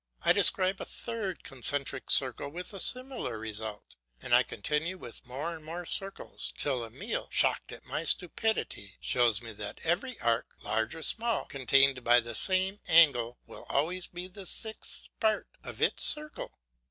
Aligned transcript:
I 0.23 0.33
describe 0.33 0.81
a 0.81 0.85
third 0.85 1.43
concentric 1.43 2.09
circle 2.09 2.49
with 2.49 2.73
a 2.73 2.79
similar 2.79 3.37
result, 3.37 3.97
and 4.19 4.33
I 4.33 4.41
continue 4.41 4.97
with 4.97 5.27
more 5.27 5.53
and 5.55 5.63
more 5.63 5.85
circles 5.85 6.51
till 6.57 6.83
Emile, 6.83 7.27
shocked 7.29 7.71
at 7.71 7.85
my 7.85 8.03
stupidity, 8.05 8.97
shows 8.99 9.43
me 9.43 9.51
that 9.53 9.79
every 9.83 10.19
arc, 10.19 10.55
large 10.63 10.95
or 10.95 11.03
small, 11.03 11.45
contained 11.45 12.03
by 12.03 12.19
the 12.19 12.33
same 12.33 12.79
angle 12.87 13.37
will 13.45 13.67
always 13.69 14.07
be 14.07 14.27
the 14.27 14.47
sixth 14.47 15.07
part 15.19 15.47
of 15.63 15.83
its 15.83 16.03
circle. 16.03 16.51